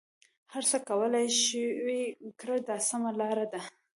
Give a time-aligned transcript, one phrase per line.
[0.53, 2.05] هر څه کولای شې ویې
[2.39, 3.61] کړه دا سمه لاره ده.